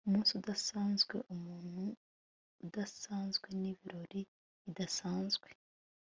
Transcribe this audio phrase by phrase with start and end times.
[0.07, 1.83] umunsi udasanzwe, umuntu
[2.67, 4.21] udasanzwe nibirori
[4.63, 5.47] bidasanzwe